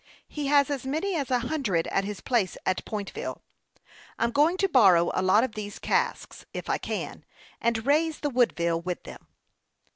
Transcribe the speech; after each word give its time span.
He 0.27 0.47
has 0.47 0.71
as 0.71 0.83
many 0.83 1.13
as 1.15 1.29
a 1.29 1.37
hundred 1.41 1.85
at 1.89 2.05
his 2.05 2.21
place 2.21 2.57
in 2.65 2.73
Pointville. 2.87 3.43
I'm 4.17 4.31
going 4.31 4.57
to 4.57 4.67
borrow 4.67 5.11
a 5.13 5.21
lot 5.21 5.43
of 5.43 5.53
these 5.53 5.77
casks, 5.77 6.43
if 6.55 6.71
I 6.71 6.79
can, 6.79 7.23
and 7.61 7.85
raise 7.85 8.21
the 8.21 8.31
Woodville 8.31 8.81
with 8.81 9.03
them." 9.03 9.27